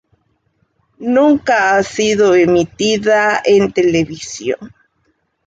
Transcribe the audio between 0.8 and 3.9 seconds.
Nunca ha sido emitida en